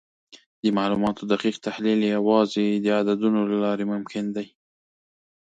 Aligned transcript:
د 0.61 0.63
معلوماتو 0.77 1.29
دقیق 1.33 1.55
تحلیل 1.67 2.01
یوازې 2.15 2.67
د 2.75 2.87
عددونو 2.99 3.41
له 3.51 3.57
لارې 3.65 3.85
ممکن 3.93 4.25
دی. 4.35 4.47